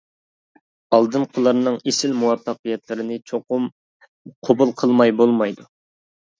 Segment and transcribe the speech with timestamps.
[0.97, 3.71] ئالدىنقىلارنىڭ ئېسىل مۇۋەپپەقىيەتلىرىنى چوقۇم
[4.51, 5.71] قوبۇل قىلماي بولمايدۇ.